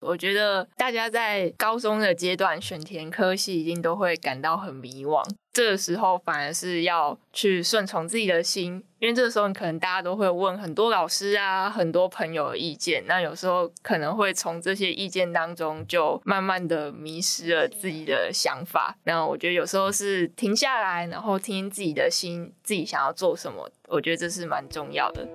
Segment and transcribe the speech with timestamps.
[0.00, 5.22] 我觉得大家在高中的阶段选填科系，一定都会感到很迷惘。
[5.52, 18.96] 这个时候反而是要去顺从自己的心，因为这个时候你可能大家都会问很多老师啊、很多朋友的意见，那有时候可能会从这些意见当中就慢慢的迷失了自己的想法。
[19.04, 25.28] 那我觉得有时候是停下来，然后听自己的心，自己想要做什么，我觉得这是蛮重要的。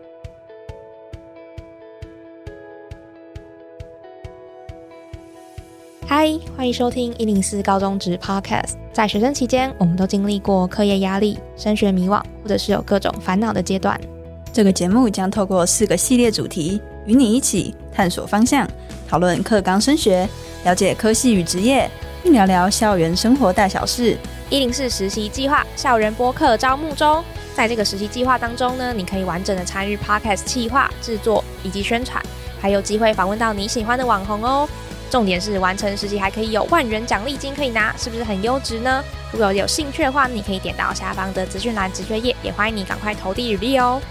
[6.07, 8.73] 嗨，欢迎收听一零四高中职 Podcast。
[8.93, 13.99] 在学生期间，我们都经历过课业压力、升学迷惘，或者是有各种烦恼的阶段。
[14.53, 18.69] 这个节目将透过四个系列主题，与你一起探索方向，
[19.09, 20.29] 讨论课纲升学，
[20.63, 21.89] 了解科系与职业，
[22.21, 24.15] 并聊聊校园生活大小事。
[24.51, 27.23] 一零四实习计划校园播客招募中，
[27.55, 32.23] 在这个实习计划当中呢，你可以完整的参与 Podcast 企划制作以及宣传，
[32.61, 34.69] 还有机会访问到你喜欢的网红哦。
[35.15, 39.01] 重点是完成实习还可以有万元奖励金可以拿，是不是很优质呢？
[39.31, 44.01] 如果有兴趣的话，你可以点到下方的资讯栏直接页，也欢迎你赶快投递履历哦。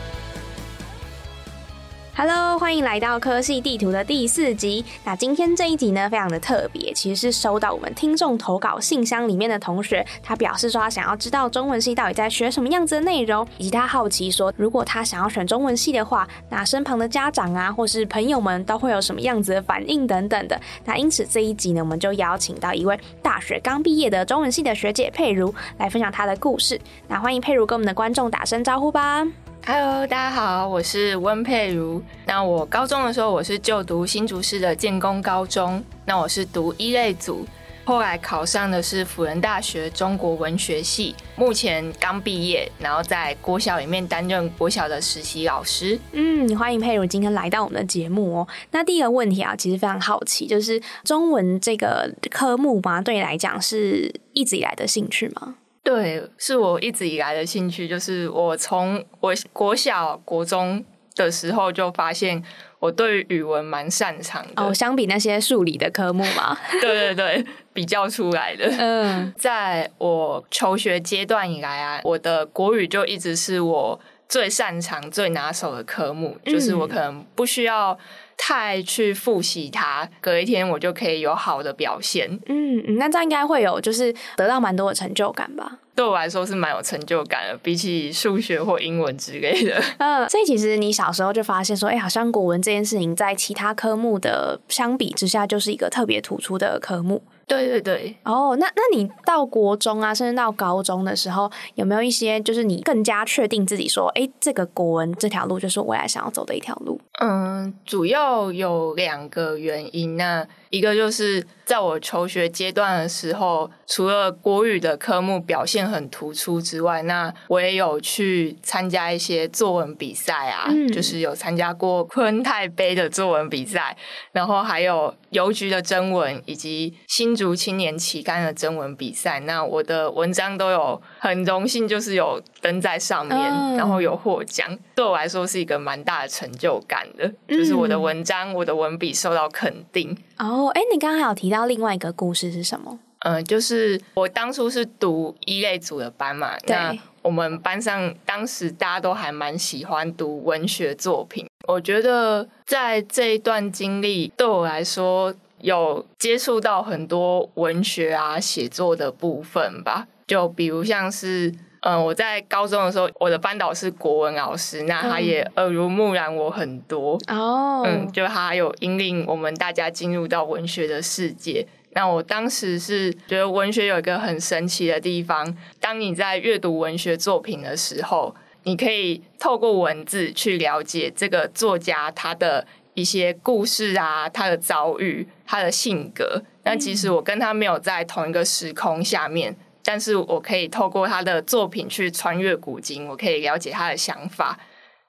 [2.16, 4.84] Hello，欢迎来到科系地图的第四集。
[5.02, 20.56] 那今天这一集呢，非常的特别，其实是收到我们听众投稿信箱里面的同学，他表示说他想要知道中文系到底在学什么样子的内容，以及他好奇说，如果他想要选中文系的话，那身旁的家长啊，或是朋友们都会有什么样子的反应等等的。
[20.84, 26.80] 那因此这一集呢，我们就邀请到一位大学刚毕业的中文系的学姐佩如来分享她的故事。
[27.08, 29.26] 那欢迎佩如跟我们的观众打声招呼吧。
[29.66, 32.02] Hello，大家好，我是温佩如。
[32.26, 37.46] 那我高中的时候，我是就读新竹市的建工高中，那我是读一类组，
[37.82, 45.98] 后来考上的是辅仁大学中国文学系，目前刚毕业，然后在国小里面担任国小的实习老师。
[46.12, 48.48] 嗯，欢迎佩如今天来到我们的节目哦。
[48.72, 55.54] 那第一个问题啊，其实非常好奇，就是中文这个科目嘛，对你来讲是一直以来的兴趣吗？
[55.84, 60.82] 对，是我一直以来的兴趣，就是我从我国小、国中
[61.14, 62.42] 的时候就发现
[62.80, 64.62] 我对语文蛮擅长的。
[64.62, 68.66] 哦，相比那些数理的科目嘛， 对对对，比较出来的。
[68.78, 77.96] 嗯，在我求学阶段以来啊，我的国语就一直是我最擅长、最拿手的科目，就是我可能不需要。
[78.36, 82.38] 太去复习它，隔一天我就可以有好的表现。
[82.46, 85.78] 嗯，那这样应该会有，就是得到蛮多的成就感吧？
[85.94, 89.80] 对我来说是蛮有成就感的，比起数学或英文之类的。
[89.98, 97.22] 嗯，所以其实你小时候就发现说，哎，好像国文这件事情在其他科目的相比之下，就是一个特别突出的科目。
[97.46, 106.98] 对对对，哦，那那你到国中啊，甚至到高中的时候，有没有一些就是你更加确定自己说，哎，这个国文这条路就是未来想要走的一条路？
[107.20, 123.96] 嗯，主要有两个原因，那一个就是在我求学阶段的时候，除了国语的科目表现很突出之外，那我也有去参加一些作文比赛啊，就是有参加过昆泰杯的作文比赛，
[124.32, 127.34] 然后还有邮局的征文以及新。
[127.34, 133.36] 竹青年旗杆的征文比赛，那我的文章都有很荣幸，就是有登在上面，
[133.76, 140.16] 然后有获奖，对我来说是一个蛮大的成就感的，就是我的文章、我的文笔受到肯定。
[140.38, 142.98] 哦，哎，你刚刚还有提到另外一个故事是什么？
[143.20, 155.34] 嗯，就是我当初是读一类组的班嘛，那我们班上当时大家都还蛮喜欢读文学作品，我觉得在这一段经历对我来说。
[155.60, 161.50] 有接触到很多文学啊写作的部分吧，就比如像是，
[161.84, 171.66] 嗯，我在高中的时候，我的班导是国文老师，那他也耳濡目染我很多哦，嗯，就他有引领我们大家进入到文学的世界。
[171.90, 182.66] 那我当时是觉得文学有一个很神奇的地方，当你在阅读文学作品的时候，你可以透过文字去了解这个作家他的。
[182.94, 186.40] 一些故事啊，他的遭遇，他的性格。
[186.62, 189.52] 那其实我跟他没有在同一个时空下面，
[189.84, 194.58] 但是我可以透过他的作品去穿越古今，我可以了解他的想法。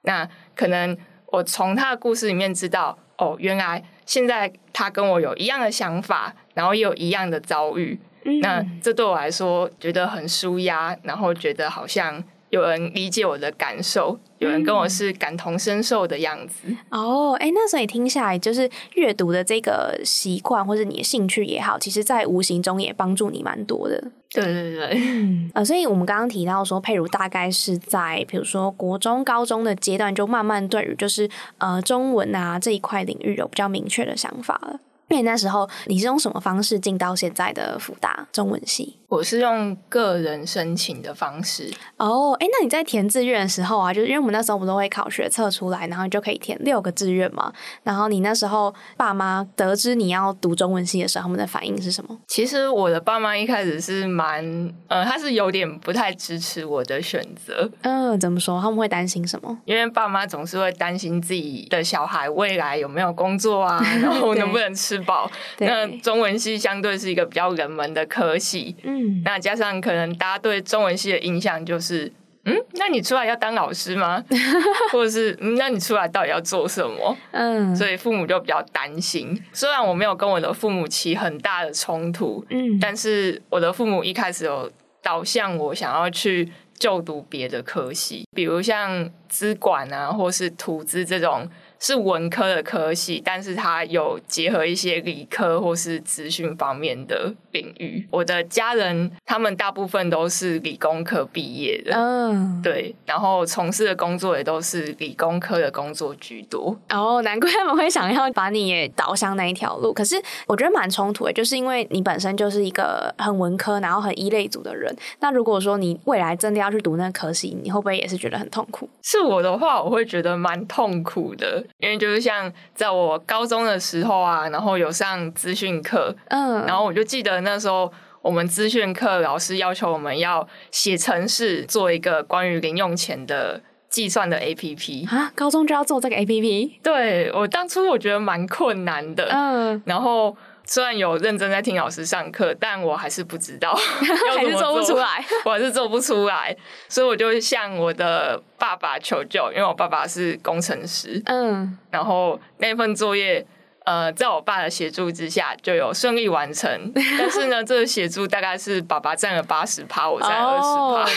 [0.01, 0.95] 那可能
[1.27, 7.99] 我从他的故事里面知道，哦，原来现在他跟我有一样的想法，然后也有一样的遭遇。
[8.41, 12.23] 那这对我来说觉得很舒压，然后觉得好像。
[12.51, 16.73] 有人理解我的感受，有人跟我是感同身受的样子。
[16.89, 24.01] 哦，哎，那所以听下来，就是阅读的这个习惯，或者你的兴趣也好，其实在无形中也帮助你蛮多的。
[24.43, 34.79] 对对对，呃，所以我们刚刚提到说，佩如大概是在比如说国中、高中的阶段，就慢慢对于就是呃中文啊这一块领域有比较明确的想法了。
[35.09, 38.97] 因为那时候你是用什么方式进到现在的福大中文系？
[39.07, 41.71] 我是用个人申请的方式。
[41.97, 47.51] 哦，哎，那你在填志愿的时候啊，就是因为我们那时候不都会考学测出来，然后你就可以填六个志愿嘛。
[47.83, 52.17] 然后你那时候爸妈得知你要读中文系的时候，他们的反应是什么？
[52.27, 54.43] 其实我的爸妈一开始是蛮，
[54.87, 57.69] 呃，他是有点不太支持我的选择。
[57.81, 58.59] 嗯，怎么说？
[58.59, 59.57] 他们会担心什么？
[59.65, 65.29] 因为爸妈总是会担心自己的小孩未来有没有工作啊， 然后能不能吃饱。
[65.59, 72.11] 那中文系相对是一个比较冷门的科系，嗯，那加上可能大家对中文系的印象就是，
[72.45, 74.23] 嗯，那你出来要当老师吗？
[74.91, 77.17] 或者是，嗯，那你出来到底要做什么？
[77.31, 79.41] 嗯，所以父母就比较担心。
[79.51, 84.71] 虽然我没有跟我的父母起很大的冲突，嗯，但是我的父母一开始有
[85.01, 91.49] 导向我想要去就读别的科系，比如像资管啊，或是图资这种。
[91.85, 98.07] 是文科的科系，但是它有结合一些理科或是资讯方面的领域。
[98.09, 106.75] 我的家人他们大部分都是理工科毕业的，嗯，对，然后从事的工作也都是理工科的工作居多。
[106.89, 109.93] 哦，难怪他们会想要把你也导向那一条路。
[109.93, 114.91] 可是我觉得蛮冲突的，就是因为你本身就是一个很文科，然后很一类组的人。
[115.19, 118.89] 那如果说你未来真的要去读那个科系，你会不会也是觉得很痛苦？
[119.03, 121.63] 是我的话，我会觉得蛮痛苦的。
[121.79, 127.91] 因为就是像在我高中的时候啊，然后有上资讯课，嗯，然后我就记得那时候
[128.21, 140.35] 我们资讯课老师要求我们要写程式，做一个关于零用钱的计算的 A P P 啊，高中就要做这个 A P P，对我当初我觉得蛮困难的，嗯，然后。
[140.67, 143.73] 虽然有认真在听老师上课，但我还是不知道，
[144.35, 146.55] 还是做不出来，我还是做不出来，
[146.89, 153.45] 所以我就向我的爸爸求救，因为我爸爸是工程师，嗯，然后那份作业，
[153.85, 156.69] 呃，在我爸的协助之下，就有顺利完成。
[157.17, 160.63] 但是呢，这个协助大概是爸爸占了八十趴，我占二十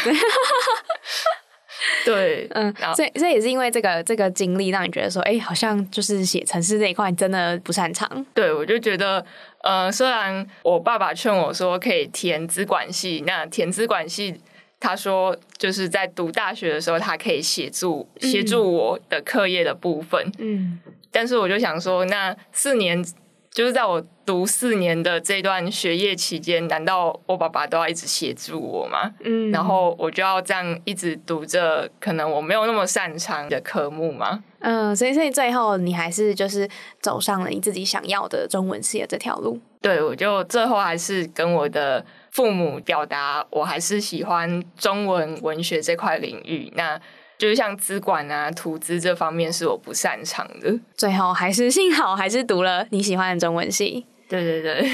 [0.04, 0.12] 趴。
[2.04, 8.26] 对，嗯，所以这也是因为这个这个经历，让你觉得说，哎，好像就是写城市这一块真的不擅长。
[8.34, 9.24] 对，我就觉得，
[9.62, 14.40] 呃，虽然我爸爸劝我说可以填资管系，那填资管系，
[14.80, 20.32] 他说就是在读大学的时候，他可以协助协助我的课业的部分。
[20.38, 20.80] 嗯，
[21.10, 23.04] 但是我就想说，那四年。
[23.50, 29.10] 就是在我读四年的这段学业期间，难道我爸爸都要一直协助我吗？
[29.24, 34.44] 嗯，然后我就要这样一直读着可能我没有那么擅长的科目吗？
[34.60, 36.68] 嗯，所以所以最后你还是就是
[37.00, 39.58] 走上了你自己想要的中文系的这条路。
[39.80, 46.72] 对，我就最后还是跟我的父母表达，我还是喜欢中文文学这块领域。
[46.74, 47.00] 那
[47.38, 54.04] 就是像资管啊、投资这方面是我不擅长的，最后还是幸好还是读了你喜欢的中文系。
[54.28, 54.86] 对对对，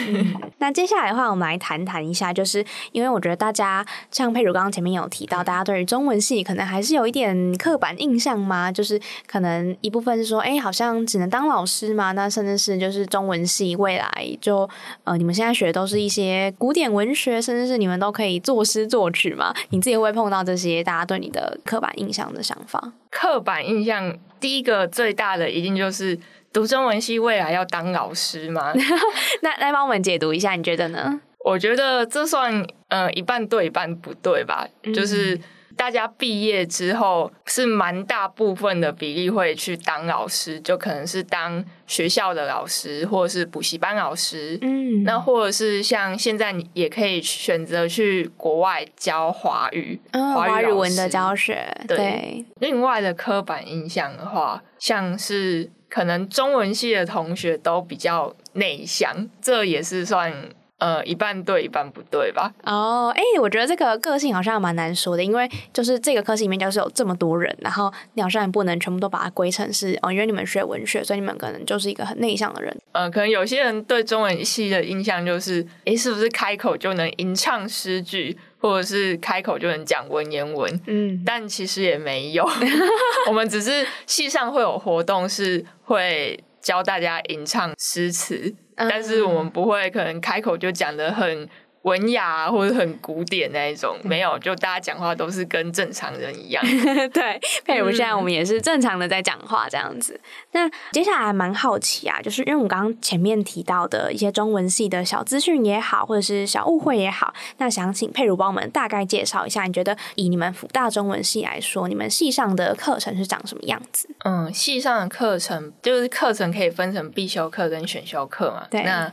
[0.59, 14.71] 那接下来的话，我们来谈谈一下，就是因为我觉得大家像佩如刚刚前面有提到，大家对于中文系可能还是有一点刻板印象嘛，就是可能一部分是说，哎，好像只能当老师嘛，那甚至是就是中文系未来就
[15.03, 22.93] 呃，你们现在学的都是一些古典文学，甚至是你们都可以作诗作曲嘛，你自己会会碰到这些大家对你的刻板印象的想法？
[23.11, 26.17] 刻板印象第一个最大的一定就是。
[26.55, 28.73] 读中文系未来要当老师吗？
[29.43, 31.21] 那来帮我们解读一下，你觉得呢？
[31.45, 34.67] 我觉得这算呃一半对一半不对吧。
[34.95, 35.39] 就是
[35.77, 44.57] 大家毕业之后是蛮大部分的比例会去当老师，就可能是当学校的老师，或者是补习班老师。
[44.63, 51.67] 嗯，那或者是像现在你也可以选择去国外教华语，华语文的教学。
[51.89, 55.69] 对，另外的刻板印象的话，像是。
[55.95, 60.35] 可能中文系的同学都比较内向，这也是算
[60.79, 62.53] 呃一半对一半不对吧？
[62.65, 72.77] 哦，哎，我觉得这个个性好像蛮难说的，因为就是这个科系里面就是有这么多人，然后你好像也不能全部都把它归成是哦，因为你们学文学，所以你们可能就是一个很内向的人。
[72.93, 78.37] 呃，可能有些人对中文系的印象就是，哎，是不是开口就能吟唱诗句？
[78.65, 82.49] 或者是开口就能讲文言文，嗯，但其实也没有。
[83.29, 91.47] 我们只是系上会有活动，是会教大家吟唱诗词，但是我们不会可能开口就讲的很
[91.85, 96.65] 文雅或者很古典那一种，没有，就大家讲话都是跟正常人一样。
[97.13, 100.19] 对，佩如现在我们也是正常的在讲话这样子。
[100.53, 114.09] 那接下来蛮好奇啊，就是因为我们刚刚前面提到的一些中文系的小资讯也好，或者是小误会也好，那想请佩如帮我们大概介绍一下，你觉得以你们辅大中文系来说，你们系上的课程是长什么样子？
[114.25, 118.67] 嗯，系上的课程就是课程可以分成必修课跟选修课嘛。
[118.71, 118.83] 对。
[118.85, 119.13] 那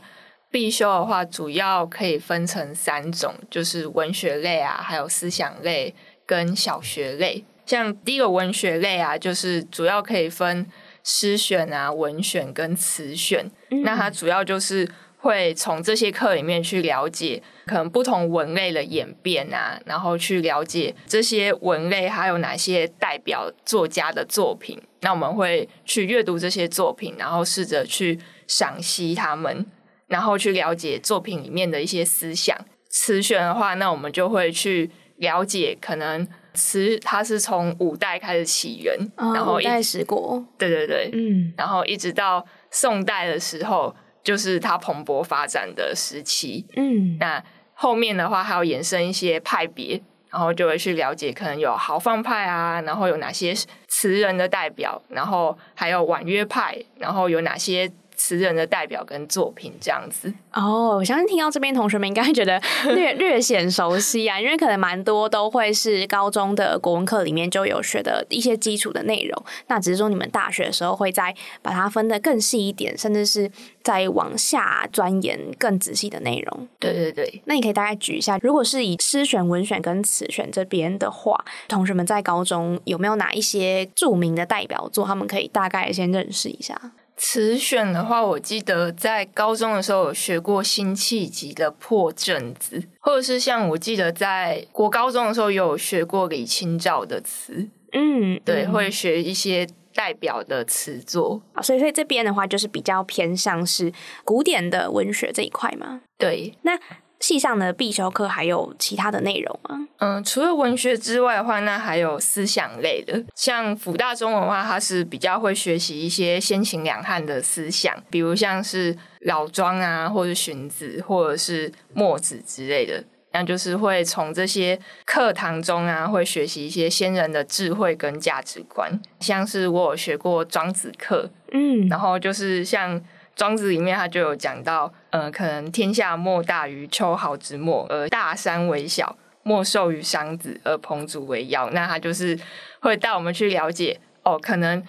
[0.52, 5.92] 必修的话，主要可以分成三种，就是文学类啊，还有思想类
[6.24, 7.42] 跟小学类。
[7.64, 10.66] 像第一个文学类啊，就是主要可以分
[11.02, 13.50] 诗选啊、文选跟词选。
[13.82, 24.78] 那它主要就是会从这些课里面去了解可能不同文类的演变啊，然后去了解这些文类还有哪些代表作家的作品。
[25.00, 29.64] 那我们会去阅读这些作品，然后试着去赏析他们。
[30.12, 32.54] 然后去了解作品里面的一些思想。
[32.90, 47.42] 词选的话，那我们就会去了解，可能词它是从五代开始起源，然后五代十国，对对对，嗯，然后一直到宋代的时候，就是它蓬勃发展的时期，嗯，那
[47.72, 53.54] 后面的话还要延伸一些派别，然后就会去了解，可能有豪放派啊，然后有哪些
[53.88, 57.90] 词人的代表，然后还有婉约派，然后有哪些。
[58.22, 62.62] 词人的代表跟作品这样子哦，我相信听到这边同学们应该会觉得
[62.94, 73.50] 略 略显熟悉啊，因为可能蛮多都会是高中的国文课里面就有学的一些基础的内容，那只是说你们大学的时候会再把它分得更细一点，甚至是
[73.82, 76.68] 再往下钻研更仔细的内容。
[76.78, 86.80] 对对对，那你可以大概举一下，如果是以诗选、文选跟词选这边的话，同学们在高中有没有哪一些著名的代表作，他们可以大概先认识一下？
[87.16, 101.62] 词选的话，我记得在高中的时候有学过辛弃疾的《破阵子》，或者是像我记得在国高中的时候有学过李清照的词，嗯，对，会学一些代表的词作啊。
[101.62, 103.92] 所以，所以这边的话就是比较偏向是
[104.24, 106.00] 古典的文学这一块嘛。
[106.18, 106.78] 对，那。
[107.22, 109.88] 系上的必修课还有其他的内容吗？
[109.98, 113.22] 嗯，除了文学之外的话，那还有思想类的。
[113.36, 123.04] 像辅大中文话，它是比较会学习一些先秦两汉的思想，比如像是老庄啊，或者荀子，或者是墨子之类的。
[123.34, 129.00] 那就是会从这些课堂中啊，会学习一些先人的智慧跟价值观。
[129.20, 133.00] 像是我有学过庄子课，嗯，然后就是像。
[133.42, 141.68] 庄子里面他就有讲到，呃，可能天下莫大于秋毫之末，而大山为小；莫寿于商子，而彭祖为尧。
[141.70, 142.38] 那他就是
[142.82, 144.80] 会带我们去了解，哦，可能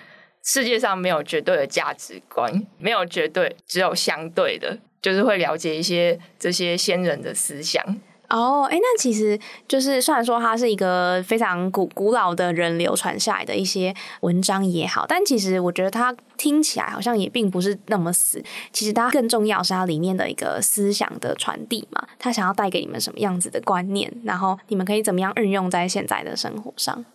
[0.43, 7.83] 世界上没有绝对的价值观，没有绝对，只有相对的，就是会了解一些这些先人的思想。
[8.33, 18.43] 哦，哎，那其实就是虽然说它是一个非常古古老的人流传下来的一些文章也好，但其实我觉得它听起来好像也并不是那么死。
[18.71, 27.05] 其实它更重要是它里面的一个思想的传递嘛，它想要带给你们什么样子的观念，然后你们可以怎么样运用在现在的生活上。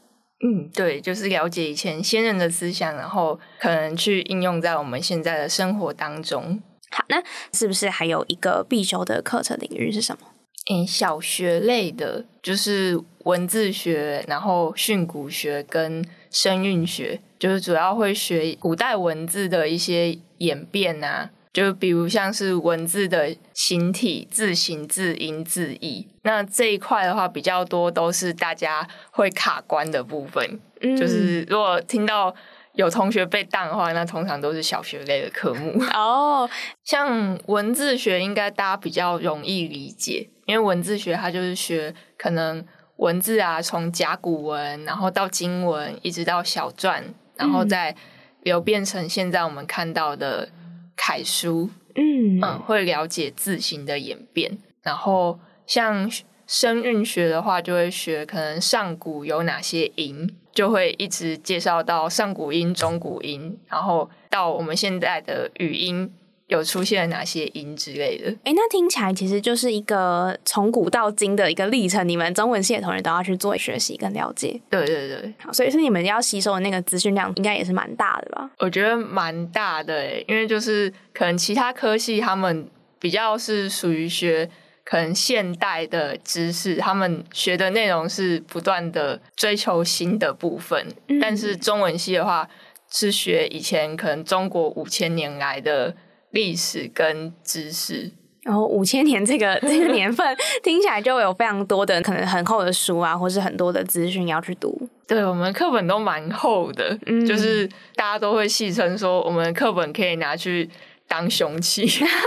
[0.47, 6.63] 嗯，对，就是了解以前先人的思想，然后可能去应用在我们现在的生活当中。
[6.93, 7.21] 好，那
[7.53, 10.29] 是不是还有一个必修的课程领域是什么？
[10.71, 26.07] 嗯，小学类的，就是文字学，然后训诂学跟声韵学，就是主要会学古代文字的一些演变啊，就比如像是文字的形体、字形、字音、字义。
[26.23, 30.61] 那这一块的话，比较多都是大家会卡关的部分。
[30.83, 32.35] 嗯，就是如果听到
[32.75, 35.83] 有同学被当的话，那通常都是小学类的科目。
[35.95, 36.49] 哦，
[36.85, 40.29] 像文字学，应该大家比较容易理解。
[40.49, 42.65] 因为文字学，它就是学可能
[42.97, 47.03] 文字啊，从甲骨文，然后到经文，一直到小篆，
[47.37, 47.95] 然后再
[48.41, 50.49] 流变成现在我们看到的
[50.97, 51.69] 楷书。
[51.95, 54.57] 嗯嗯，会了解字形的演变。
[54.83, 56.11] 然后像
[56.47, 66.11] 声韵学的话，就会学可能上古有哪些音，就会一直介绍到上古音、中古音，然后到我们现在的语音。
[66.49, 68.31] 有出现了哪些音之类的？
[68.43, 72.09] 哎，那听起来其实就是一个从古到今的一个历程。
[72.09, 74.59] 你们中文系的同学都要去做学习跟了解。
[74.71, 78.51] 对对对，好，所以是你们要吸收的那个资讯量应该也是蛮大的吧？
[78.59, 82.67] 我觉得蛮大的，因为就是可能其他科系他们
[82.99, 84.49] 比较是属于学
[84.85, 90.87] 可能现代的知识，他们学的内容是不断的追求新的部分。
[91.21, 92.49] 但是中文系的话
[92.91, 95.95] 是学以前可能中国五千年来的。
[96.31, 98.11] 历史跟知识
[98.43, 100.27] 然后五千年这个 这个年份
[100.63, 104.89] 听起来就有非常多的可能很厚的书啊，或是很多的资讯要去读。
[105.07, 110.69] 对我们课本都蛮厚的，就是大家都会戏称说，我们课本可以拿去
[111.07, 111.87] 当凶器。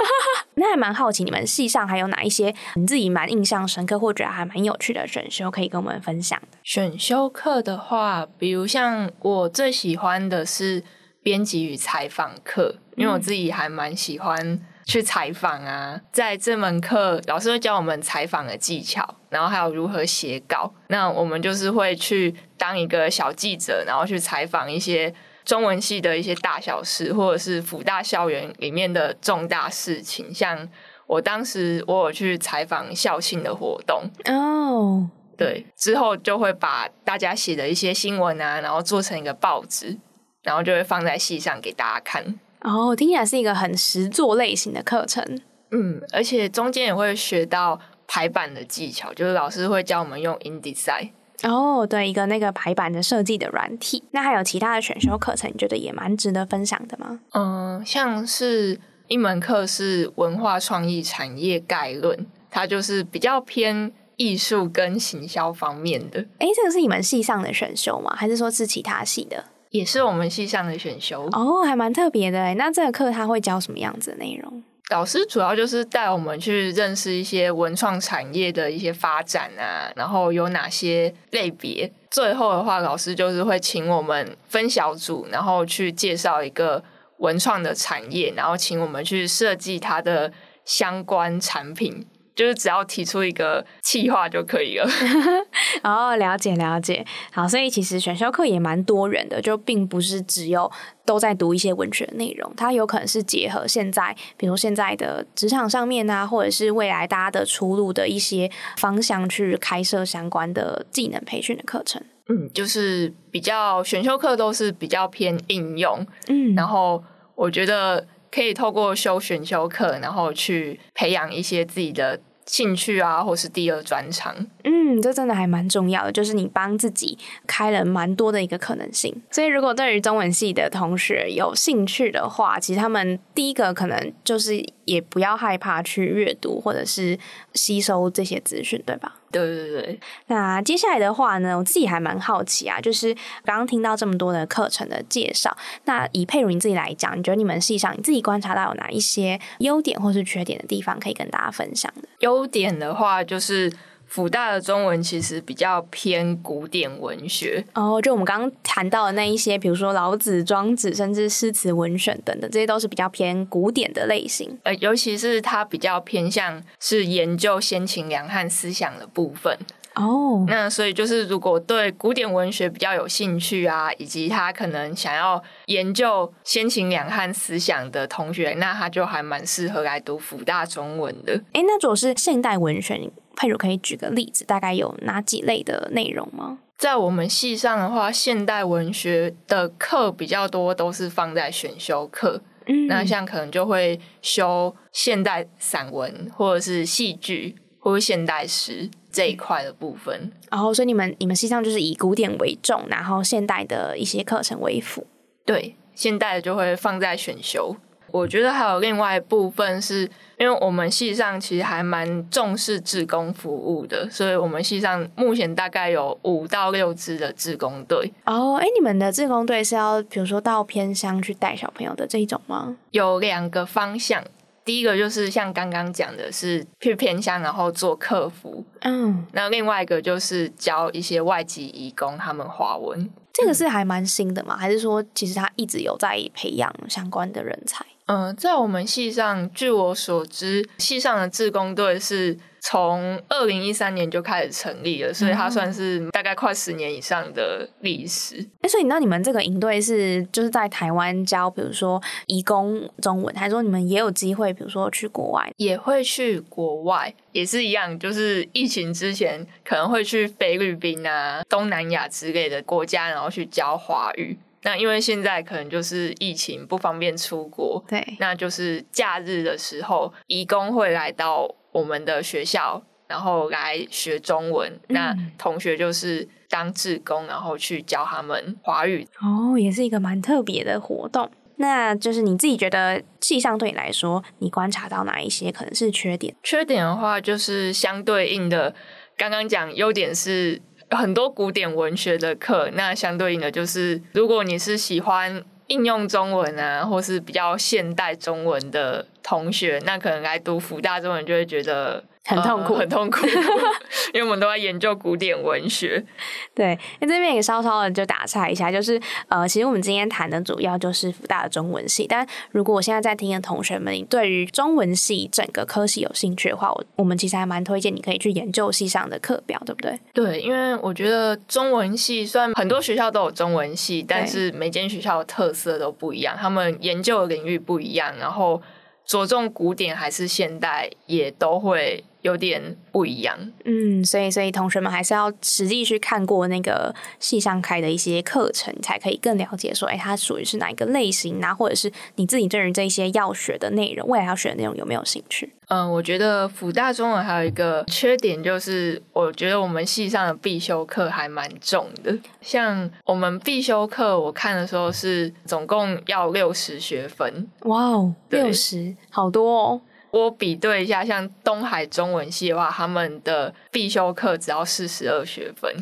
[0.55, 6.57] 那还蛮好奇，你们系上还有哪一些你自己蛮印象深刻或者还蛮有趣的选修可以跟我们分享的？
[6.63, 10.83] 选修课的话，比如像我最喜欢的是
[11.23, 15.99] 编辑与采访课，因为我自己还蛮喜欢去采访啊。
[16.11, 20.73] 在这门课，老师会教我们采访的技巧，然后还有如何写稿。
[20.87, 25.13] 那我们就是会去当一个小记者，然后去采访一些。
[25.43, 30.69] 中文系的一些大小事，或者是辅大校园里面的重大事情，像
[31.07, 39.97] 我当时我有去采访校庆的活动哦，对，之后就会把大家写的一些新闻啊，然后做成一个报纸，
[40.43, 42.39] 然后就会放在系上给大家看。
[42.61, 45.41] 哦，听起来是一个很实作类型的课程。
[45.71, 51.09] 嗯，而且中间也会学到排版的技巧，就是老师会教我们用 InDesign。
[51.43, 57.19] 哦，对，一个那个排版的设计的软体，那还有其他的选修课程，你觉得也蛮值得分享的吗？
[57.33, 66.19] 嗯，像是一门课是文化创意产业概论，它就是比较偏艺术跟行销方面的。
[66.37, 68.13] 哎，这个是你们系上的选修吗？
[68.15, 69.45] 还是说是其他系的？
[69.71, 71.27] 也是我们系上的选修。
[71.31, 72.53] 哦，还蛮特别的。
[72.55, 74.63] 那这个课他会教什么样子的内容？
[74.89, 81.89] 老师主要就是带我们去认识一些文创产业的一些发展啊，然后有哪些类别。
[82.09, 86.83] 最后的话，老师就是会请我们分小组，然后去介绍一个
[87.19, 90.33] 文创的产业，然后请我们去设计它的
[90.65, 92.05] 相关产品。
[92.41, 94.89] 就是只要提出一个计划就可以了。
[95.83, 97.05] 哦，了解了解。
[97.31, 100.71] 好，所以其实选修课也蛮多元的，就并不是只有
[101.05, 112.01] 都在读一些文学内容，它有可能是结合现在，比如现在的职场上面啊，或者是未来大家的出路的一些方向去开设相关的技能培训的课程。
[112.27, 116.03] 嗯，就是比较选修课都是比较偏应用。
[116.27, 117.03] 嗯，然后
[117.35, 118.07] 我觉得。
[118.33, 122.17] 可以透过修选修课，然后去培养一些自己的
[122.51, 124.35] 兴趣啊，或是第二专长。
[124.65, 127.17] 嗯，这真的还蛮重要的，就是你帮自己
[127.47, 129.23] 开了蛮多的一个可能性。
[129.31, 137.17] 所以，如果对于中文系的同学有兴趣的话，其实他们第一个可能就是也不要害怕去阅读或者是
[137.53, 139.15] 吸收这些资讯，对吧？
[139.31, 143.13] 对对对，那接下来的话呢，我自己还蛮好奇啊，就是
[143.45, 152.09] 刚刚听到这么多的课程的介绍，那以佩如你自己来讲，你觉得你们系上你自己观察到有哪一些优点或是缺点的地方可以跟大家分享的？
[152.19, 153.71] 优点的话就是。
[154.11, 164.59] 辅大的中文其实比较偏古典文学哦，就我们刚刚谈到的那一些，比如说老子、庄子，甚至诗词文选等等，这些都是比较偏古典的类型。
[164.63, 169.57] 呃，尤其是它比较偏向是研究先秦两汉思想的部分。
[169.95, 181.33] 哦，那所以就是如果对古典文学比较有兴趣啊，以及他可能想要研究先秦两汉思想的同学，那他就还蛮适合来读辅大中文的。
[181.51, 186.59] 哎，那如果是现代文学，佩如可以举个例子，大概有哪几类的内容吗？
[186.77, 192.41] 在我们系上的话，现代文学的课比较多，都是放在选修课。
[192.67, 198.89] 嗯，那像可能就会修现代散文，或者是戏剧，或者现代诗。
[199.11, 205.05] 这一块的部分，然后所以你们你们实际上就是以古典为重，然后现代的一些课程为辅。
[205.45, 207.75] 对，现代的就会放在选修。
[208.11, 210.01] 我觉得还有另外一部分，是
[210.37, 218.11] 因为我们系上其实还蛮重视志工服务的，所以我们系上目前大概有五到六支的志工队。
[218.25, 222.75] 哦，哎，你们的志工队是要比如说到偏乡去带小朋友的这一种吗？
[222.91, 224.21] 有两个方向。
[224.63, 228.63] 第一个就是像刚刚讲的，是去偏乡，然后做客服。
[228.81, 233.09] 嗯，那另外一个就是教一些外籍移工他们华文。
[233.33, 234.57] 这个是还蛮新的嘛？
[234.57, 237.85] 还是说其实他一直有在培养相关的人才？
[238.05, 242.37] 嗯，在我们系上，据我所知，系上的志工队是。
[242.63, 248.37] 从二零一三年就开始成立了，所以它算是大概快十年以上的历史。
[248.61, 264.37] 哎，所以那你们这个营队是就是在台湾教，比如说移工中文，还是说你们也有机会，比如说去国外，也会去国外，也是一样，就是疫情之前可能会去菲律宾啊、东南亚之类的国家，然后去教华语。
[264.61, 271.55] 那因为现在可能就是疫情不方便出国，对，那就是假日的时候，义工会来到。
[271.71, 279.07] 我们的学校，然后来学中文，那同学就是当志工，然后去教他们华语。
[279.21, 281.29] 哦，也是一个蛮特别的活动。
[281.57, 286.35] 那就是你自己觉得系上对你来说，你观察到哪一些可能是缺点？
[286.41, 288.73] 缺点的话，就是相对应的，
[289.15, 302.03] 刚刚讲优点是很多古典文学的课，那相对应的就是，如果你是喜欢应用中文啊，或是比较现代中文的同学，那可能来读福大中文就会觉得。
[302.23, 303.25] 很痛苦，很痛苦，
[304.13, 306.03] 因为我们都在研究古典文学。
[306.53, 312.05] 对，那这边也稍稍的就打岔一下，就是呃，其实我们今天谈的主要就是福大的中文系。
[312.07, 319.99] 但如果我现在在听的同学们，你对于中文系整个科系有兴趣的话，我我们其实还蛮推荐你可以去研究系上的课表，对不对？
[320.13, 328.61] 对，因为我觉得中文系虽然很多学校都有中文系，但是每间学校的特色都不一样，他们研究的领域不一样，然后
[329.05, 332.05] 着重古典还是现代，也都会。
[332.21, 345.51] 有点不一样，嗯，所以所以同学们还是要实际去看过那个系上开的一些课程，才可以更了解说，哎，它属于是哪一个类型啊，或者是你自己对于这些要学的内容，未来要学的内容有没有兴趣？
[345.67, 359.81] 嗯，我觉得辅大中文还有一个缺点就是，我觉得我们系上的必修课还蛮重的，像我们必修课我看的时候是总共要六十学分，哇哦，六十好多哦。
[360.11, 365.73] 我比对一下，像东海中文系的话，他们的必修课只要四十二学分，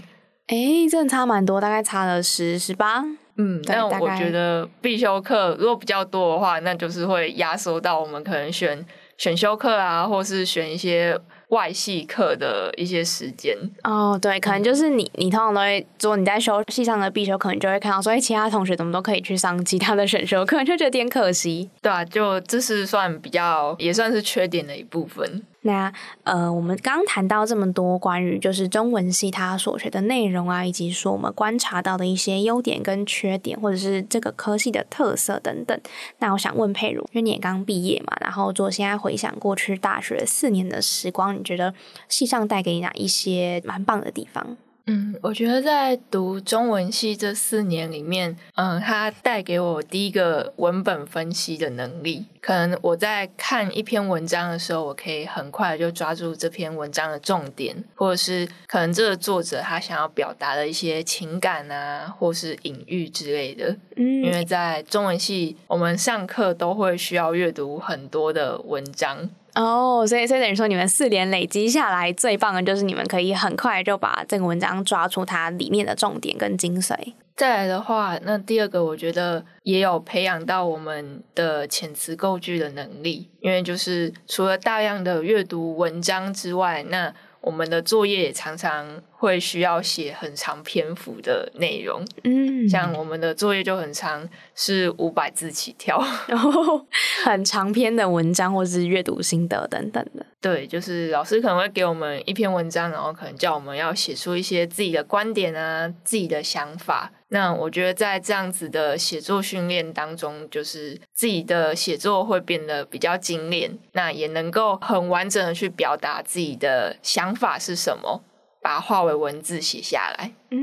[0.48, 3.04] 哎，真的差蛮多，大概差了十十八。
[3.38, 8.86] 嗯，但我觉得必修课如果比较多的话，那就是会压缩到我们可能选
[9.18, 11.20] 选修课啊，或是选一些。
[11.50, 21.70] 外系课的一些时间哦，对，可能就是你，你通常都会做你在修系上的必修，可能就会看到所以，其他同学怎么都可以去上其他的选修课，就觉得有点可惜。
[21.82, 25.44] 对啊，就这是算比较，也算是缺点的一部分。
[25.62, 25.92] 那
[26.24, 35.78] 呃，我们刚谈到这么多关于就是中文系它所学的内容啊，以及说我们观察到的一些优点跟缺点，或者是这个科系的特色等等。
[36.20, 41.74] 那我想问佩如，因为你也刚毕业嘛，然后做现在回想过去大学四年的时光，你觉得
[42.08, 44.56] 系上带给你哪一些蛮棒的地方？
[44.90, 52.26] 嗯，我觉得在读中文系这四年里面，嗯，它带给我第一个文本分析的能力。
[52.42, 63.78] 可能我在看一篇文章的时候，我可以很快就抓住这篇文章的重点，或者是可能这个作者他想要表达的一些情感啊，或是隐喻之类的。
[63.96, 69.30] 嗯，因为在中文系，我们上课都会需要阅读很多的文章。
[69.60, 76.96] 哦，所以所以等于说，你们四年累积下来，最棒的就是你们可以很快就把这个文章抓出它里面的重点跟精髓。
[77.36, 96.86] 再来的话，那第二个我觉得也有培养到我们的遣词构句的能力，因为就是除了大量的阅读文章之外，那我们的作业也常常会需要写很长篇幅的内容，嗯，像我们的作业就很长，是五百字起跳，然 后
[97.24, 100.26] 很长篇的文章或是阅读心得等等的。
[100.42, 107.12] 对，就是老师可能会给我们一篇文章，然后可能叫我们要写出一些自己的观点啊，自己的想法。
[107.32, 118.24] 那我觉得在这样子的写作训练当中，就是自己的写作会变得比较精炼，那也能够很完整的去表达自己的想法是什么，
[118.62, 120.32] 把它化为文字写下来。
[120.50, 120.60] 嗯，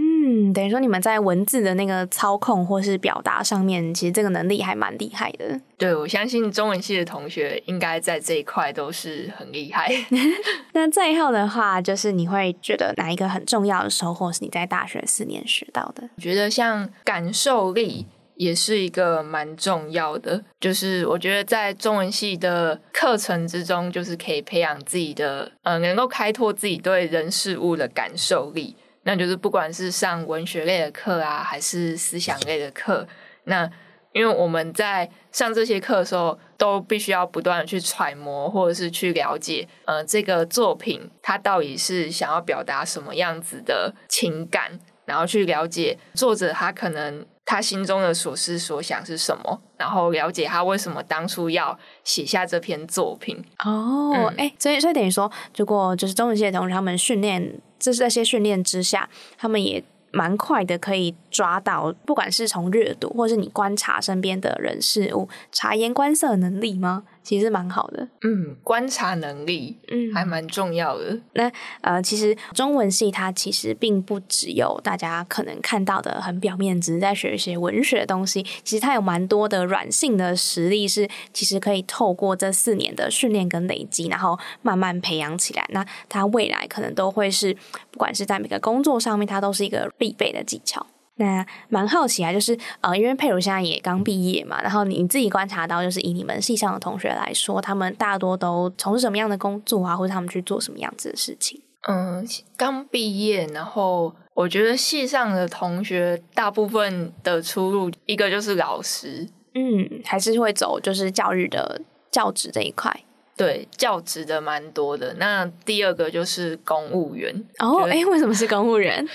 [0.52, 5.60] 等于说你们在文字的那个操控或是表达上面，其实这个能力还蛮厉害的。
[5.78, 9.90] 对，我相信中文系的同学应该在这一块都是很厉害。
[10.72, 16.08] 那最后的话，就是你会觉得哪一个很重要的收获是你在大学四年学到的？
[16.16, 28.76] 我觉得像感受力也是一个蛮重要的，就是我觉得在中文系的课程之中，就是可以培养自己的，呃，能够开拓自己对人事物的感受力。
[29.06, 33.06] 那就是不管是上文学类的课啊，还是思想类的课，
[33.44, 33.70] 那
[34.10, 53.44] 因为我们在上这些课的时候，都必须要不断的去揣摩，或者是去了解，呃，这个作品它到底是想要表达什么样子的情感，然后去了解作者他可能他心中的所思所想是什么，然后了解他为什么当初要写下这篇作品。
[53.64, 57.60] 哦，哎，所以所以等于说，如果就是中文系的同学他们训练。
[57.78, 67.04] 这是在些训练之下，他们也蛮快的，可以抓到，不管是从阅读，或是你观察身边的人事物，察言观色能力吗？
[67.26, 71.18] 其实蛮好的，嗯，观察能力，嗯，还蛮重要的。
[71.32, 78.44] 那呃，其实中文系它其实并不只有大家可能看到的很表面，只是在学一些文学的东西。
[78.62, 85.66] 其实它有蛮多的软性的实力，是其实可以透过这四年的训练跟累积，然后慢慢培养起来。
[85.70, 87.52] 那它未来可能都会是，
[87.90, 90.86] 不管是在每个工作上面，它都是一个必备的技巧。
[91.16, 101.60] 那蛮好奇啊，就是呃，因为佩如现在也刚毕业嘛，然后你自己观察到，就是以你们系上的同学来说，他们大多都从事什么样的工作啊，或者他们去做什么样子的事情？
[101.88, 102.26] 嗯，
[102.56, 113.04] 刚毕业，然后我觉得系上的同学大部分的出路，一个就是老师，嗯，还是会走就是教育的教职这一块。
[113.36, 115.14] 对，教职的蛮多的。
[115.18, 117.32] 那第二个就是公务员。
[117.58, 119.06] 哦，哎，为什么是公务员？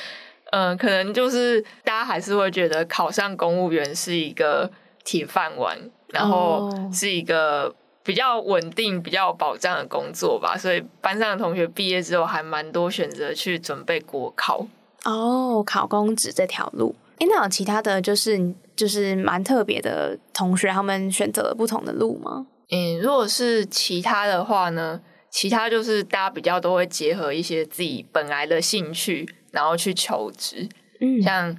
[0.51, 4.69] 嗯，可能就是大家还是会觉得考上公务员是一个
[5.03, 5.77] 铁饭碗，
[6.09, 10.57] 然后是一个比较稳定、比较有保障的工作吧。
[10.57, 14.65] 所以班上的同学毕业之后，还蛮多选择去准备国考。
[15.05, 16.95] 哦，考公职这条路。
[17.19, 22.45] 哎，那有其他的就是就是蛮特别的同学，他们选择了不同的路吗？
[22.69, 24.99] 嗯，如果是其他的话呢？
[25.29, 30.67] 其他就是大家比较都会结合一些自己本来的兴趣，然后去求职。
[30.99, 31.55] 嗯，像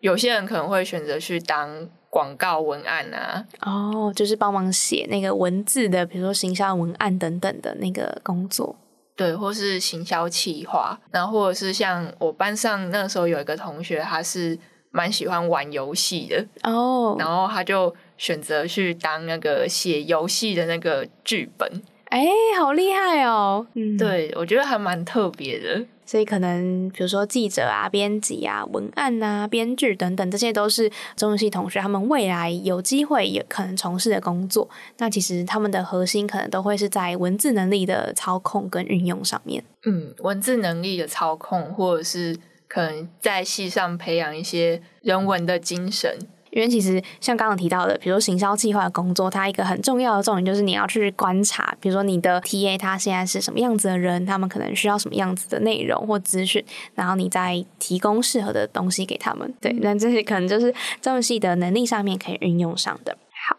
[0.00, 8.76] 有些人可能会选择去当广告文案啊，哦，就是帮忙写那个文字的，比如说行销文案等等的那个工作。
[9.16, 14.58] 对，或是行销企划，然后或者是像我班上那时候有一个同学，他是
[14.90, 17.94] 蛮喜欢玩游戏的哦，然后他就。
[18.18, 21.70] 选择去当那个写游戏的那个剧本，
[22.06, 22.26] 哎，
[22.58, 23.66] 好厉害哦！
[23.74, 25.84] 嗯，对我觉得还蛮特别的。
[26.06, 34.68] 所以可能比如说记者啊、编辑啊、文案啊、编剧等等，这些都是中文系同学他们未来有机会也可能从事的工作。
[34.98, 39.64] 那其实他们的核心可能都会是在文字能力的操控跟运用上面。
[39.84, 42.38] 嗯，文字能力的操控，或者是
[42.68, 46.16] 可能在戏上培养一些人文的精神。
[46.56, 56.64] 因为其实像刚刚提到的，比如说行销计划的工作，它一个很重要的重点就是你要去观察，比如说你的 TA 他现在是什么样子的人，他们可能需要什么样子的内容或资讯，
[56.94, 59.52] 然后你再提供适合的东西给他们。
[59.60, 63.16] 对，那这些可能就是中文系的能力上面可以运用上的。
[63.48, 63.56] 好，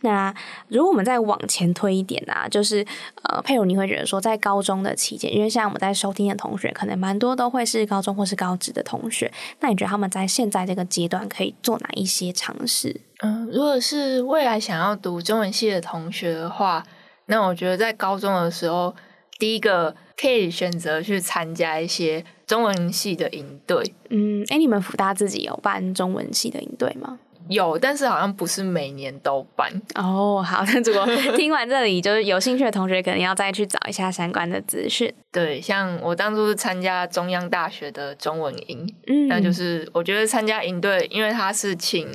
[0.00, 0.34] 那
[0.68, 2.84] 如果我们再往前推一点啊，就是
[3.22, 13.00] 呃，佩如你会觉得说，在高中的期间，因为像我们在收听的同学，可能蛮多都会是高中或是高职的同学，那你觉得他们在现在这个阶段可以做哪一些尝试？
[13.22, 16.84] 嗯，如果是未来想要读中文系的同学的话，
[17.26, 18.94] 那我觉得在高中的时候，
[19.38, 23.94] 第一个可以选择去参加一些中文系的营队。
[24.10, 27.18] 嗯，哎，你们福大自己有办中文系的营队吗？
[27.48, 30.42] 有，但是好像不是每年都办哦。
[30.42, 35.12] 好，那如果 听完这里，就是有兴趣的同学，可能要再去找一下相关的资讯。
[35.32, 42.12] 对，像我当初是参加中央大学的中文营，嗯，那就是我觉得参加营队，因为他是请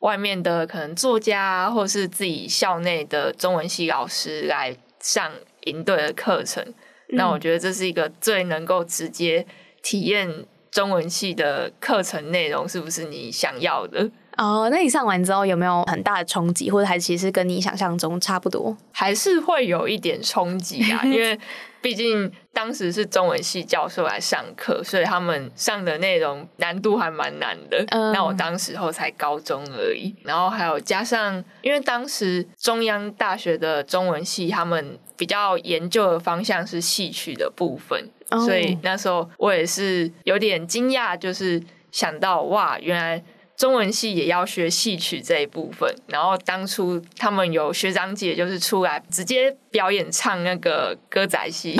[0.00, 5.32] 外面的可能作家，或是自己校内的中文系老师来上
[5.64, 6.64] 营队的课程。
[7.10, 9.46] 那我觉得这是一个最能够直接
[9.80, 14.10] 体验中文系的课程内容是不是你想要的。
[14.36, 18.76] 哦，那你上完之后有没有很大的冲击，或者还其实跟你想象中差不多？
[18.92, 21.38] 还是会有一点冲击啊，因为
[21.80, 27.82] 毕竟当时是中文系教授来上课，所以他们上的内容难度还蛮难的。
[28.12, 38.10] 那我当时候才高中而已，然后还有加上，因为当时中央大学的中文系他们比较研究的方向是戏曲的部分，
[38.44, 43.22] 所以那时候我也是有点惊讶，就是想到哇，原来。
[43.56, 51.74] 中文系也要学戏曲这一部分，然后当初他们有学长姐就是出来直接表演唱那个歌仔戏，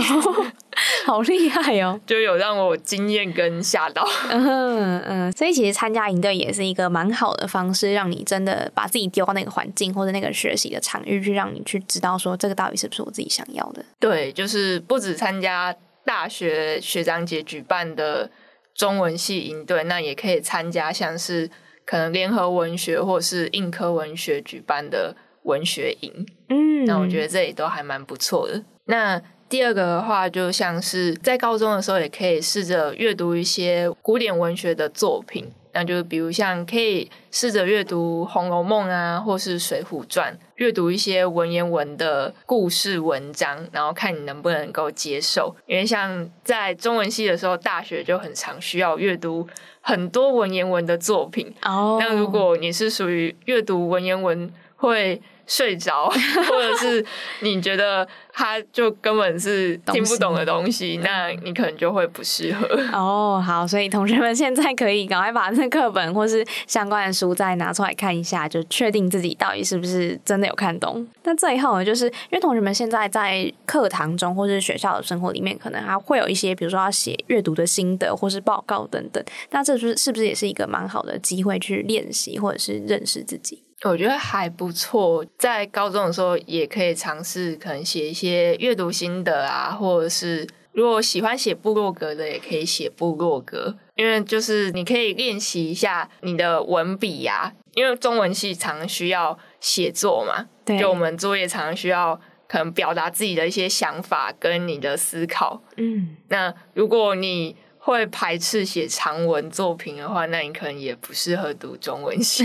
[1.05, 2.01] 好厉害哦！
[2.07, 4.09] 就有让我惊艳跟吓到。
[4.31, 13.85] 嗯嗯，所以其实参加营队也是一个蛮好的方式，让你真的把自己丢到那个环境或者那个学习的场域，去让你去知道说这个到底是不是我自己想要的。
[14.01, 18.31] 对，就是不止参加大学学长姐举办的
[18.75, 21.51] 中文系营队，那也可以参加像是。
[21.87, 28.63] 可能联合文学或是硬科文学举办的文学营，嗯，那我觉得这里都还蛮不错的。
[28.87, 35.49] 那第二个的话，就像是在高中的时候，也可以试着阅读一些古典文学的作品。
[35.77, 45.55] 那就比如像可以试着阅读《红楼梦》啊，或是《水浒传》，阅读一些文言文的故事文章，然后看你能不能够接受。
[45.67, 49.47] 因为像在中文系的时候，大学就很常需要阅读
[49.83, 51.55] 很多文言文的作品。
[51.61, 56.09] 哦，那如果你是属于阅读文言文会睡着，
[56.49, 57.05] 或者是
[57.41, 62.67] 你觉得他就根本是听不懂的东西，那你可能就会不适合。
[62.93, 71.07] 哦，好，所以同学们现在可以赶快把那课本或是相关的书再拿出来看一下，就确定自己到底是不是真的有看懂。
[71.23, 79.25] 那最后呢，就是因为同学们现在在课堂中或是学校的生活里面，可能还会有一些，比如说要写阅读的心得或是报告等等。
[79.51, 83.63] 那这是是不是也是一个蛮好的机会去练习或者是认识自己？
[83.85, 100.47] 我觉得还不错，在高中的时候也可以尝试，可能写一些阅读心得啊，或者是如果喜欢写部落格的，也可以写部落格，因为就是你可以练习一下你的文笔呀，因为中文系常需要写作嘛，
[100.79, 107.55] 就我们作业常需要可能表达自己的一些想法跟你的思考，嗯，那如果你。
[107.87, 112.45] 会排斥写长文作品的话，那你可能也不适合读中文系。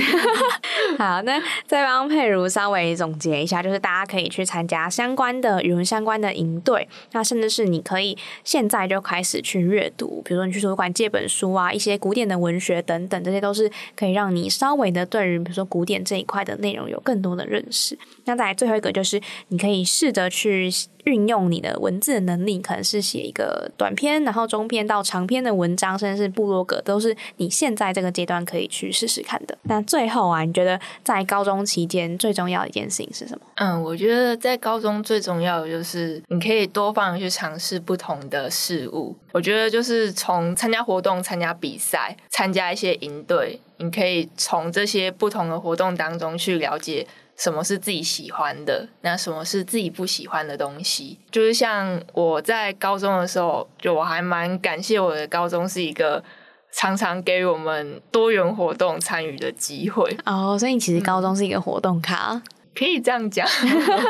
[0.99, 17.97] 好，那再帮佩如稍微总结一下，就是大家可以去参加相关的语文相关的营队，那甚至是你可以现在就开始去阅读，比如说你去图书馆借本书啊，一些古典的文学等等，这些都是可以让你稍微的对于比如说古典这一块的内容有更多的认识。
[18.25, 20.71] 那再来最后一个就是你可以试着去。
[21.06, 29.58] 运用你的文字能力，可能是写一个短篇，然后中篇到长篇的文章，甚至是部落格，都是你现在这个阶段可以去试试看的。
[29.64, 33.46] 那最后啊，你觉得在高中期间最重要的一件事情是什么？
[33.56, 39.16] 嗯，我觉得在高中最重要的就是你可以多方去尝试不同的事物。
[39.32, 47.08] 我觉得就是从参加活动、参加比赛、参加一些营队，你可以从这些不同的活动当中去了解。
[47.41, 48.88] 什么是自己喜欢的？
[49.01, 51.17] 那什么是自己不喜欢的东西？
[51.32, 56.23] 就是像我在高中的时候，就我还蛮感谢我的高中是一个
[56.71, 60.56] 常常给予我们多元活动参与的机会哦。
[60.60, 62.39] 所以其实高中是一个活动卡，
[62.75, 63.47] 可以这样讲。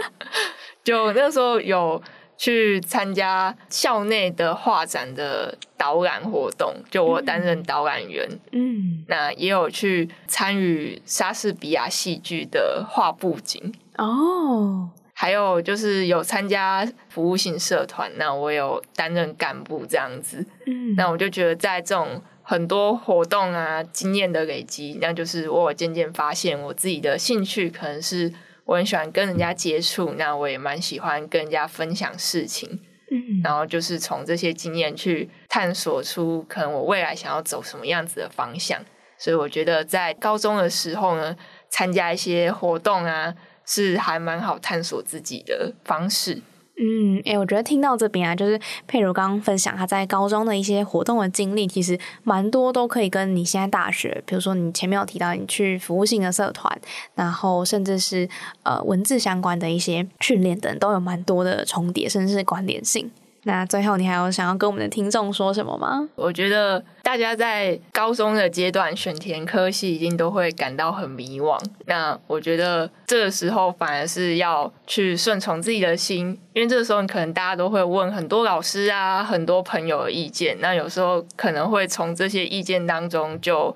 [0.84, 2.04] 就那时候有。
[2.42, 8.28] 去参加校内的画展的导览活动，就我担任导览员。
[8.52, 20.44] 嗯，那也有去参与莎士比亚戏剧的画布景哦，还有就是有参加服务性社团，那我有担任干部这样子。
[20.66, 28.34] 嗯，那我就觉得在这种很多活动啊经验的累积，那就是我渐渐发现我自己的兴趣可能是。
[28.66, 32.80] 我很喜欢跟人家接触，那我也蛮喜欢跟人家分享事情，
[33.12, 38.80] 嗯，然后就是从这些经验去探索出可能我未来想要走什么样子的方向。
[39.18, 41.36] 所以我觉得在高中的时候呢，
[41.70, 46.42] 参加一些活动啊，是还蛮好探索自己的方式。
[46.84, 56.76] 嗯，哎，我觉得听到这边啊，就是佩如刚刚分享他在高中的一些活动的经历，其实蛮多都可以跟你现在大学，比如说你前面有提到你去服务性的社团，
[57.14, 58.28] 然后甚至是
[58.64, 63.12] 呃文字相关的一些训练等，都有蛮多的重叠，甚至是关联性。
[63.44, 66.08] 那最后，你还有想要跟我们的听众说什么吗？
[66.16, 71.60] 我觉得大家在高中的阶段选填科系，一定都会感到很迷惘。
[71.86, 80.58] 那我觉得这个时候反而是要去顺从自己的心，因为这个时候你可能大家都会问很多老师啊、很多朋友的意见。
[80.60, 83.76] 那有时候可能会从这些意见当中就。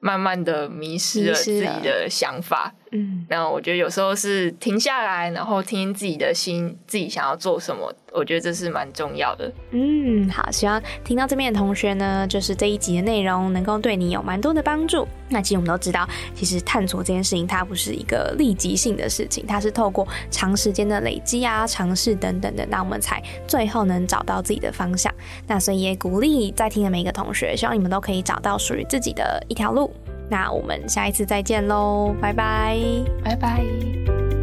[0.00, 9.52] 慢慢的迷失了自己的想法，嗯，那我觉得有时候是停下来，然后听自己的心，自己想要做什么，我觉得这是蛮重要的。
[9.72, 15.06] 嗯，好，希望听到这边的同学呢，就是这一集的内容能够对你有蛮多的帮助。
[15.28, 25.12] 那其实我们都知道，其实探索这件事情它不是一个立即性的事情，它是透过长时间的累积啊、尝试等等的，那我们才最后能找到自己的方向。
[25.46, 29.92] 那所以也鼓励在听的每一个同学，希望你们都可以找到属于自己的一条路。
[30.30, 32.78] 那我们下一次再见喽，拜拜，
[33.24, 34.37] 拜拜。